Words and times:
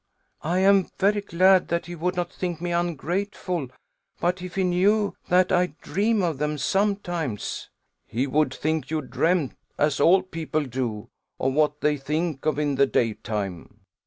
"I 0.41 0.57
am 0.61 0.89
very 0.97 1.21
glad 1.21 1.67
that 1.67 1.85
he 1.85 1.93
would 1.93 2.15
not 2.15 2.33
think 2.33 2.59
me 2.59 2.71
ungrateful 2.71 3.67
but 4.19 4.41
if 4.41 4.55
he 4.55 4.63
knew 4.63 5.15
that 5.29 5.51
I 5.51 5.75
dream 5.79 6.23
of 6.23 6.39
them 6.39 6.57
sometimes?" 6.57 7.69
"He 8.07 8.25
would 8.25 8.51
think 8.51 8.89
you 8.89 9.03
dreamed, 9.03 9.53
as 9.77 9.99
all 9.99 10.23
people 10.23 10.63
do, 10.63 11.09
of 11.39 11.53
what 11.53 11.81
they 11.81 11.97
think 11.97 12.47
of 12.47 12.57
in 12.57 12.73
the 12.73 12.87
daytime." 12.87 13.81